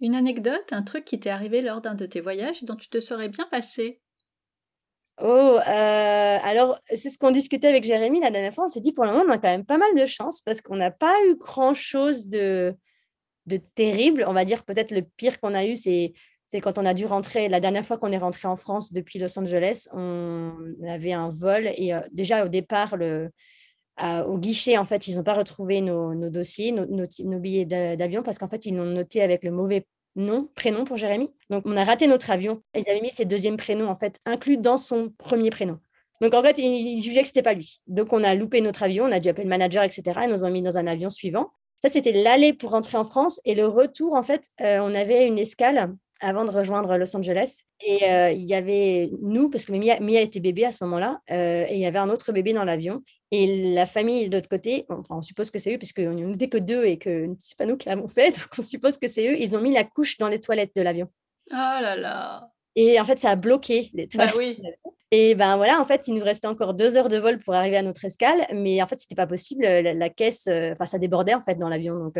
Une 0.00 0.14
anecdote, 0.14 0.72
un 0.72 0.82
truc 0.82 1.04
qui 1.04 1.18
t'est 1.18 1.30
arrivé 1.30 1.60
lors 1.60 1.80
d'un 1.80 1.94
de 1.94 2.06
tes 2.06 2.20
voyages 2.20 2.62
dont 2.64 2.76
tu 2.76 2.88
te 2.88 3.00
serais 3.00 3.28
bien 3.28 3.46
passé? 3.50 4.00
Oh, 5.20 5.26
euh, 5.26 5.60
alors 5.66 6.78
c'est 6.94 7.10
ce 7.10 7.18
qu'on 7.18 7.32
discutait 7.32 7.66
avec 7.66 7.82
Jérémy 7.82 8.20
la 8.20 8.30
dernière 8.30 8.54
fois. 8.54 8.66
On 8.66 8.68
s'est 8.68 8.80
dit 8.80 8.92
pour 8.92 9.04
le 9.04 9.10
moment, 9.10 9.24
on 9.26 9.32
a 9.32 9.38
quand 9.38 9.48
même 9.48 9.64
pas 9.64 9.78
mal 9.78 9.92
de 9.96 10.06
chance 10.06 10.40
parce 10.40 10.60
qu'on 10.60 10.76
n'a 10.76 10.92
pas 10.92 11.14
eu 11.26 11.34
grand-chose 11.34 12.28
de, 12.28 12.76
de 13.46 13.56
terrible. 13.56 14.24
On 14.28 14.32
va 14.32 14.44
dire 14.44 14.64
peut-être 14.64 14.92
le 14.92 15.02
pire 15.02 15.40
qu'on 15.40 15.54
a 15.54 15.66
eu, 15.66 15.74
c'est 15.74 16.12
c'est 16.46 16.60
quand 16.62 16.78
on 16.78 16.86
a 16.86 16.94
dû 16.94 17.04
rentrer, 17.04 17.48
la 17.48 17.60
dernière 17.60 17.84
fois 17.84 17.98
qu'on 17.98 18.10
est 18.10 18.18
rentré 18.18 18.48
en 18.48 18.56
France 18.56 18.92
depuis 18.92 19.18
Los 19.18 19.38
Angeles, 19.38 19.86
on 19.92 20.54
avait 20.88 21.12
un 21.12 21.28
vol 21.28 21.70
et 21.76 21.92
euh, 21.92 22.00
déjà 22.10 22.42
au 22.46 22.48
départ, 22.48 22.96
le, 22.96 23.30
au 24.00 24.38
guichet, 24.38 24.78
en 24.78 24.84
fait, 24.84 25.08
ils 25.08 25.16
n'ont 25.16 25.24
pas 25.24 25.34
retrouvé 25.34 25.80
nos, 25.80 26.14
dossiers, 26.30 26.72
nos, 26.72 26.86
nos, 26.86 27.38
billets 27.38 27.64
d'avion 27.64 28.22
parce 28.22 28.38
qu'en 28.38 28.48
fait, 28.48 28.66
ils 28.66 28.74
l'ont 28.74 28.84
noté 28.84 29.22
avec 29.22 29.42
le 29.42 29.50
mauvais 29.50 29.86
nom, 30.16 30.48
prénom 30.54 30.84
pour 30.84 30.96
Jérémy. 30.96 31.30
Donc, 31.50 31.64
on 31.66 31.76
a 31.76 31.84
raté 31.84 32.06
notre 32.06 32.30
avion. 32.30 32.62
Ils 32.74 32.88
avaient 32.88 33.00
mis 33.00 33.10
ses 33.10 33.24
deuxièmes 33.24 33.56
prénoms, 33.56 33.88
en 33.88 33.94
fait, 33.94 34.20
inclus 34.24 34.58
dans 34.58 34.78
son 34.78 35.12
premier 35.18 35.50
prénom. 35.50 35.78
Donc, 36.20 36.34
en 36.34 36.42
fait, 36.42 36.58
ils, 36.58 37.00
jugeaient 37.00 37.22
que 37.22 37.28
ce 37.28 37.32
n'était 37.32 37.42
pas 37.42 37.54
lui. 37.54 37.80
Donc, 37.86 38.12
on 38.12 38.24
a 38.24 38.34
loupé 38.34 38.60
notre 38.60 38.82
avion, 38.82 39.04
on 39.04 39.12
a 39.12 39.20
dû 39.20 39.28
appeler 39.28 39.44
le 39.44 39.50
manager, 39.50 39.84
etc. 39.84 40.20
Ils 40.24 40.30
nous 40.30 40.44
ont 40.44 40.50
mis 40.50 40.62
dans 40.62 40.76
un 40.76 40.86
avion 40.86 41.08
suivant. 41.08 41.50
Ça, 41.82 41.88
c'était 41.88 42.12
l'aller 42.12 42.52
pour 42.52 42.70
rentrer 42.70 42.98
en 42.98 43.04
France. 43.04 43.40
Et 43.44 43.54
le 43.54 43.66
retour, 43.66 44.14
en 44.14 44.22
fait, 44.22 44.48
euh, 44.60 44.80
on 44.80 44.94
avait 44.94 45.26
une 45.26 45.38
escale 45.38 45.94
avant 46.20 46.44
de 46.44 46.50
rejoindre 46.50 46.96
Los 46.96 47.16
Angeles. 47.16 47.62
Et 47.84 48.08
euh, 48.10 48.30
il 48.30 48.44
y 48.44 48.54
avait 48.54 49.10
nous, 49.22 49.50
parce 49.50 49.64
que 49.64 49.72
Mia, 49.72 50.00
Mia 50.00 50.20
était 50.20 50.40
bébé 50.40 50.64
à 50.64 50.72
ce 50.72 50.82
moment-là, 50.84 51.20
euh, 51.30 51.64
et 51.68 51.74
il 51.74 51.80
y 51.80 51.86
avait 51.86 51.98
un 51.98 52.10
autre 52.10 52.32
bébé 52.32 52.52
dans 52.52 52.64
l'avion. 52.64 53.02
Et 53.30 53.72
la 53.72 53.86
famille 53.86 54.28
de 54.28 54.36
l'autre 54.36 54.48
côté, 54.48 54.86
on 55.10 55.22
suppose 55.22 55.50
que 55.50 55.58
c'est 55.58 55.74
eux, 55.74 55.78
puisqu'on 55.78 56.14
n'était 56.14 56.48
que 56.48 56.58
deux 56.58 56.84
et 56.84 56.98
que 56.98 57.28
c'est 57.38 57.56
pas 57.56 57.66
nous 57.66 57.76
qui 57.76 57.88
l'avons 57.88 58.08
fait, 58.08 58.30
donc 58.38 58.48
on 58.58 58.62
suppose 58.62 58.98
que 58.98 59.08
c'est 59.08 59.28
eux. 59.28 59.36
Ils 59.38 59.56
ont 59.56 59.60
mis 59.60 59.72
la 59.72 59.84
couche 59.84 60.18
dans 60.18 60.28
les 60.28 60.40
toilettes 60.40 60.74
de 60.74 60.82
l'avion. 60.82 61.08
Oh 61.50 61.54
là 61.54 61.96
là 61.96 62.50
Et 62.74 63.00
en 63.00 63.04
fait, 63.04 63.18
ça 63.18 63.30
a 63.30 63.36
bloqué 63.36 63.90
les 63.94 64.08
bah 64.14 64.28
toilettes. 64.28 64.58
Et 65.10 65.34
ben 65.34 65.56
voilà, 65.56 65.80
en 65.80 65.84
fait, 65.84 66.06
il 66.06 66.12
nous 66.12 66.22
restait 66.22 66.48
encore 66.48 66.74
deux 66.74 66.98
heures 66.98 67.08
de 67.08 67.16
vol 67.16 67.38
pour 67.38 67.54
arriver 67.54 67.78
à 67.78 67.82
notre 67.82 68.04
escale, 68.04 68.46
mais 68.52 68.82
en 68.82 68.86
fait, 68.86 68.98
c'était 68.98 69.14
pas 69.14 69.26
possible. 69.26 69.64
La, 69.64 70.10
caisse, 70.10 70.48
euh, 70.48 70.72
enfin, 70.72 70.84
ça 70.84 70.98
débordait 70.98 71.32
en 71.32 71.40
fait 71.40 71.54
dans 71.54 71.70
l'avion. 71.70 71.94
Donc, 71.94 72.18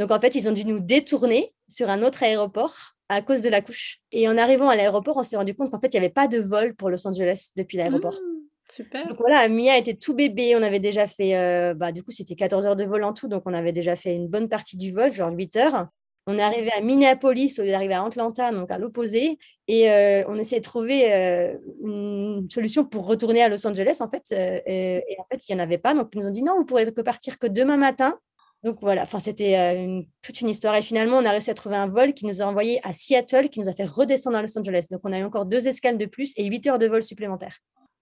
donc, 0.00 0.10
en 0.10 0.18
fait, 0.18 0.34
ils 0.34 0.48
ont 0.48 0.52
dû 0.52 0.64
nous 0.64 0.80
détourner 0.80 1.54
sur 1.68 1.88
un 1.88 2.02
autre 2.02 2.24
aéroport 2.24 2.97
à 3.08 3.22
cause 3.22 3.42
de 3.42 3.48
la 3.48 3.60
couche. 3.60 4.00
Et 4.12 4.28
en 4.28 4.36
arrivant 4.36 4.68
à 4.68 4.76
l'aéroport, 4.76 5.16
on 5.16 5.22
s'est 5.22 5.36
rendu 5.36 5.54
compte 5.54 5.70
qu'en 5.70 5.78
fait, 5.78 5.88
il 5.88 5.98
n'y 5.98 6.04
avait 6.04 6.12
pas 6.12 6.28
de 6.28 6.38
vol 6.38 6.74
pour 6.74 6.90
Los 6.90 7.06
Angeles 7.06 7.50
depuis 7.56 7.78
l'aéroport. 7.78 8.14
Mmh, 8.14 8.72
super. 8.72 9.08
Donc 9.08 9.18
voilà, 9.18 9.48
Mia 9.48 9.78
était 9.78 9.94
tout 9.94 10.14
bébé. 10.14 10.54
On 10.56 10.62
avait 10.62 10.80
déjà 10.80 11.06
fait, 11.06 11.36
euh, 11.36 11.74
bah, 11.74 11.92
du 11.92 12.02
coup, 12.02 12.10
c'était 12.10 12.34
14 12.34 12.66
heures 12.66 12.76
de 12.76 12.84
vol 12.84 13.04
en 13.04 13.12
tout. 13.12 13.28
Donc 13.28 13.42
on 13.46 13.54
avait 13.54 13.72
déjà 13.72 13.96
fait 13.96 14.14
une 14.14 14.28
bonne 14.28 14.48
partie 14.48 14.76
du 14.76 14.92
vol, 14.92 15.12
genre 15.12 15.32
8 15.32 15.56
heures. 15.56 15.86
On 16.30 16.36
est 16.36 16.42
arrivé 16.42 16.70
à 16.72 16.82
Minneapolis 16.82 17.58
au 17.58 17.62
lieu 17.62 17.70
d'arriver 17.70 17.94
à 17.94 18.04
Atlanta, 18.04 18.52
donc 18.52 18.70
à 18.70 18.76
l'opposé. 18.76 19.38
Et 19.66 19.90
euh, 19.90 20.24
on 20.28 20.38
essayait 20.38 20.60
de 20.60 20.66
trouver 20.66 21.10
euh, 21.10 21.56
une 21.82 22.50
solution 22.50 22.84
pour 22.84 23.06
retourner 23.06 23.42
à 23.42 23.48
Los 23.48 23.66
Angeles, 23.66 23.96
en 24.00 24.06
fait. 24.06 24.30
Et, 24.32 25.02
et, 25.08 25.16
en 25.18 25.24
fait, 25.24 25.48
il 25.48 25.54
n'y 25.54 25.60
en 25.60 25.64
avait 25.64 25.78
pas. 25.78 25.94
Donc 25.94 26.10
ils 26.12 26.20
nous 26.20 26.26
ont 26.26 26.30
dit 26.30 26.42
non, 26.42 26.56
vous 26.58 26.66
pourrez 26.66 26.92
que 26.92 27.00
partir 27.00 27.38
que 27.38 27.46
demain 27.46 27.78
matin. 27.78 28.18
Donc 28.64 28.78
voilà, 28.80 29.02
enfin, 29.02 29.20
c'était 29.20 29.56
euh, 29.56 30.02
toute 30.22 30.40
une 30.40 30.48
histoire. 30.48 30.74
Et 30.74 30.82
finalement, 30.82 31.18
on 31.18 31.24
a 31.24 31.30
réussi 31.30 31.50
à 31.50 31.54
trouver 31.54 31.76
un 31.76 31.86
vol 31.86 32.12
qui 32.12 32.26
nous 32.26 32.42
a 32.42 32.44
envoyé 32.44 32.80
à 32.86 32.92
Seattle, 32.92 33.48
qui 33.50 33.60
nous 33.60 33.68
a 33.68 33.72
fait 33.72 33.84
redescendre 33.84 34.36
à 34.36 34.42
Los 34.42 34.58
Angeles. 34.58 34.88
Donc 34.90 35.00
on 35.04 35.12
a 35.12 35.18
eu 35.18 35.24
encore 35.24 35.46
deux 35.46 35.68
escales 35.68 35.96
de 35.96 36.06
plus 36.06 36.32
et 36.36 36.44
huit 36.44 36.66
heures 36.66 36.78
de 36.78 36.86
vol 36.86 37.02
supplémentaires. 37.02 37.58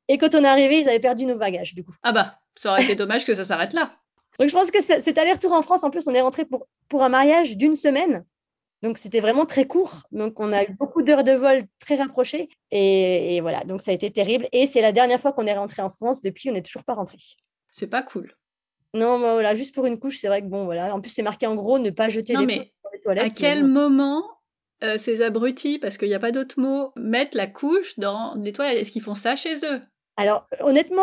Et 0.09 0.19
quand 0.19 0.35
on 0.35 0.45
est 0.45 0.49
arrivé, 0.49 0.81
ils 0.81 0.89
avaient 0.89 1.01
perdu 1.01 1.27
nos 1.27 1.37
bagages, 1.37 1.75
du 1.75 1.85
coup. 1.85 1.95
Ah 2.03 2.13
bah, 2.13 2.39
ça 2.55 2.71
aurait 2.71 2.85
été 2.85 2.95
dommage 2.95 3.25
que 3.25 3.35
ça 3.35 3.45
s'arrête 3.45 3.73
là. 3.73 3.93
Donc 4.39 4.49
je 4.49 4.55
pense 4.55 4.71
que 4.71 4.83
cet 4.83 5.19
aller-retour 5.19 5.53
en 5.53 5.63
France, 5.63 5.85
en 5.85 5.91
plus, 5.91 6.07
on 6.07 6.15
est 6.15 6.21
rentré 6.21 6.45
pour, 6.45 6.69
pour 6.89 7.03
un 7.03 7.09
mariage 7.09 7.57
d'une 7.57 7.75
semaine. 7.75 8.25
Donc 8.83 8.99
c'était 8.99 9.21
vraiment 9.21 9.47
très 9.47 9.67
court. 9.67 10.03
Donc 10.13 10.39
on 10.39 10.53
a 10.53 10.63
eu 10.63 10.73
beaucoup 10.79 11.03
d'heures 11.03 11.25
de 11.25 11.33
vol 11.33 11.65
très 11.81 11.97
rapprochées. 11.97 12.49
Et, 12.71 13.37
et, 13.37 13.41
voilà, 13.41 13.65
donc 13.65 13.83
ça 13.83 13.91
a 13.91 13.95
été 13.95 14.11
terrible. 14.11 14.49
Et 14.53 14.67
c'est 14.67 14.83
la 14.83 14.93
dernière 14.93 15.21
fois 15.21 15.33
qu'on 15.33 15.47
est 15.47 15.57
rentré 15.57 15.83
en 15.83 15.91
France. 15.91 16.23
Depuis, 16.23 16.51
on 16.51 16.53
n'est 16.53 16.63
toujours 16.63 16.85
pas 16.85 16.95
rentré. 16.95 17.19
C'est 17.71 17.89
pas 17.89 18.03
cool. 18.03 18.35
Non, 18.97 19.21
bah, 19.21 19.35
voilà, 19.35 19.55
juste 19.55 19.75
pour 19.75 19.87
une 19.87 19.99
couche, 19.99 20.19
c'est 20.19 20.29
vrai 20.29 20.43
que 20.43 20.47
bon, 20.47 20.65
voilà. 20.65 20.95
En 20.95 21.01
plus, 21.01 21.11
c'est 21.11 21.23
marqué 21.23 21.47
en 21.47 21.55
gros 21.55 21.79
ne 21.79 21.91
pas 21.91 22.09
jeter 22.09 22.37
les, 22.37 22.47
mais 22.47 22.57
dans 22.57 22.91
les 22.93 23.01
toilettes. 23.01 23.25
À 23.25 23.31
quel 23.31 23.65
moment 23.65 24.25
euh, 24.83 24.99
ces 24.99 25.23
abrutis, 25.23 25.79
parce 25.79 25.97
qu'il 25.97 26.09
n'y 26.09 26.15
a 26.15 26.19
pas 26.19 26.33
d'autre 26.33 26.59
mot, 26.59 26.93
mettent 26.97 27.35
la 27.35 27.47
couche 27.47 27.99
dans 27.99 28.35
les 28.37 28.53
toilettes? 28.53 28.79
Est-ce 28.79 28.91
qu'ils 28.91 29.03
font 29.03 29.15
ça 29.15 29.37
chez 29.37 29.55
eux? 29.65 29.81
Alors, 30.17 30.47
honnêtement, 30.61 31.03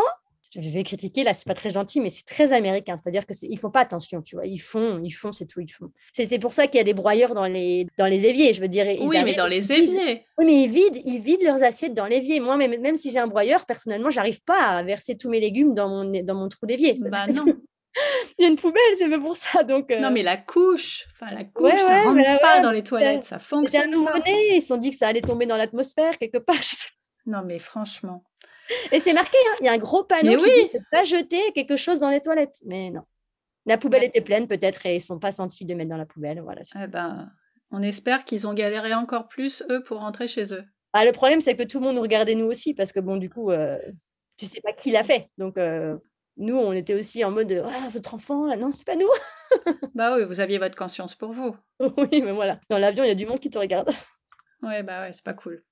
je 0.61 0.69
vais 0.69 0.83
critiquer, 0.83 1.23
là, 1.23 1.33
c'est 1.33 1.47
pas 1.47 1.53
très 1.53 1.69
gentil, 1.69 1.99
mais 1.99 2.09
c'est 2.09 2.25
très 2.25 2.51
américain. 2.53 2.97
C'est-à-dire 2.97 3.25
que 3.25 3.33
ils 3.41 3.57
font 3.57 3.71
pas 3.71 3.81
attention, 3.81 4.21
tu 4.21 4.35
vois. 4.35 4.45
Ils 4.45 4.59
font, 4.59 5.01
ils 5.03 5.11
font, 5.11 5.31
c'est 5.31 5.45
tout, 5.45 5.61
ils 5.61 5.71
font. 5.71 5.91
C'est 6.11 6.39
pour 6.39 6.53
ça 6.53 6.67
qu'il 6.67 6.77
y 6.77 6.81
a 6.81 6.83
des 6.83 6.93
broyeurs 6.93 7.33
dans 7.33 7.45
les, 7.45 7.87
dans 7.97 8.05
les 8.05 8.25
éviers, 8.25 8.53
je 8.53 8.61
veux 8.61 8.67
dire. 8.67 8.85
oui, 9.01 9.17
mais 9.23 9.33
dans 9.33 9.47
les 9.47 9.71
éviers. 9.71 10.25
Oui, 10.37 10.45
mais 10.45 10.61
ils 10.63 10.69
vident, 10.69 11.01
ils 11.05 11.19
vident 11.19 11.43
leurs 11.43 11.63
assiettes 11.63 11.93
dans 11.93 12.05
l'évier. 12.05 12.39
Moi, 12.39 12.57
même, 12.57 12.79
même 12.81 12.95
si 12.95 13.09
j'ai 13.09 13.19
un 13.19 13.27
broyeur, 13.27 13.65
personnellement, 13.65 14.09
j'arrive 14.09 14.43
pas 14.43 14.61
à 14.61 14.83
verser 14.83 15.17
tous 15.17 15.29
mes 15.29 15.39
légumes 15.39 15.73
dans 15.73 15.89
mon, 15.89 16.23
dans 16.23 16.35
mon 16.35 16.49
trou 16.49 16.65
d'évier. 16.65 16.95
Bah 17.09 17.27
non. 17.27 17.45
Il 18.37 18.43
y 18.43 18.45
a 18.45 18.47
une 18.49 18.55
poubelle, 18.55 18.81
c'est 18.97 19.07
fait 19.07 19.19
pour 19.19 19.35
ça. 19.35 19.63
Donc, 19.63 19.89
Non, 19.89 20.11
mais 20.11 20.23
la 20.23 20.37
couche, 20.37 21.05
enfin 21.11 21.33
la 21.33 21.43
couche, 21.43 21.79
ça 21.79 21.99
ne 21.99 22.03
rentre 22.03 22.41
pas 22.41 22.59
dans 22.61 22.71
les 22.71 22.83
toilettes, 22.83 23.23
ça 23.23 23.39
fonctionne 23.39 24.03
pas. 24.05 24.19
Ils 24.25 24.61
se 24.61 24.67
sont 24.67 24.77
dit 24.77 24.89
que 24.89 24.95
ça 24.95 25.07
allait 25.07 25.21
tomber 25.21 25.45
dans 25.45 25.57
l'atmosphère 25.57 26.17
quelque 26.17 26.39
part. 26.39 26.55
Non, 27.25 27.41
mais 27.45 27.59
franchement. 27.59 28.23
Et 28.91 28.99
c'est 28.99 29.13
marqué, 29.13 29.37
hein, 29.49 29.55
il 29.61 29.65
y 29.65 29.69
a 29.69 29.73
un 29.73 29.77
gros 29.77 30.03
panneau 30.03 30.37
qui 30.37 30.51
dit 30.51 30.69
de 30.73 30.79
pas 30.91 31.03
jeter 31.03 31.39
quelque 31.53 31.75
chose 31.75 31.99
dans 31.99 32.09
les 32.09 32.21
toilettes. 32.21 32.59
Mais 32.65 32.89
non. 32.89 33.03
La 33.65 33.77
poubelle 33.77 34.03
était 34.03 34.21
pleine 34.21 34.47
peut-être 34.47 34.85
et 34.85 34.93
ils 34.93 34.97
ne 34.97 35.01
sont 35.01 35.19
pas 35.19 35.31
sentis 35.31 35.65
de 35.65 35.73
mettre 35.73 35.89
dans 35.89 35.97
la 35.97 36.05
poubelle. 36.05 36.41
Voilà. 36.41 36.61
Eh 36.81 36.87
ben, 36.87 37.31
on 37.71 37.81
espère 37.81 38.25
qu'ils 38.25 38.45
ont 38.45 38.53
galéré 38.53 38.93
encore 38.93 39.27
plus, 39.27 39.63
eux, 39.69 39.81
pour 39.83 39.99
rentrer 39.99 40.27
chez 40.27 40.53
eux. 40.53 40.63
Ah, 40.93 41.05
le 41.05 41.11
problème, 41.11 41.41
c'est 41.41 41.55
que 41.55 41.63
tout 41.63 41.79
le 41.79 41.85
monde 41.85 41.95
nous 41.95 42.01
regardait 42.01 42.35
nous 42.35 42.45
aussi 42.45 42.73
parce 42.73 42.91
que, 42.91 42.99
bon, 42.99 43.17
du 43.17 43.29
coup, 43.29 43.51
euh, 43.51 43.79
tu 44.37 44.45
sais 44.45 44.61
pas 44.61 44.73
qui 44.73 44.91
l'a 44.91 45.03
fait. 45.03 45.29
Donc, 45.37 45.57
euh, 45.57 45.97
nous, 46.37 46.55
on 46.57 46.71
était 46.73 46.95
aussi 46.95 47.23
en 47.23 47.31
mode 47.31 47.63
ah, 47.65 47.89
votre 47.89 48.15
enfant, 48.15 48.47
là, 48.47 48.55
non, 48.55 48.71
c'est 48.71 48.85
pas 48.85 48.95
nous. 48.95 49.09
bah 49.95 50.15
oui, 50.15 50.25
vous 50.25 50.39
aviez 50.39 50.57
votre 50.57 50.75
conscience 50.75 51.15
pour 51.15 51.31
vous. 51.31 51.55
oui, 51.79 52.21
mais 52.21 52.31
voilà. 52.31 52.59
Dans 52.69 52.79
l'avion, 52.79 53.03
il 53.03 53.07
y 53.07 53.11
a 53.11 53.15
du 53.15 53.25
monde 53.25 53.39
qui 53.39 53.49
te 53.49 53.57
regarde. 53.57 53.89
ouais, 54.63 54.81
bah 54.83 55.01
ouais, 55.01 55.13
c'est 55.13 55.23
pas 55.23 55.33
cool. 55.33 55.63